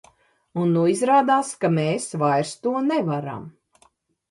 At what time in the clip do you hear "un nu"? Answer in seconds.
0.61-0.85